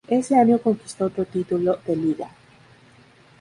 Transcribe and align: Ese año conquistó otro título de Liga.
Ese 0.09 0.35
año 0.35 0.57
conquistó 0.57 1.05
otro 1.05 1.25
título 1.25 1.77
de 1.85 1.95
Liga. 1.95 2.27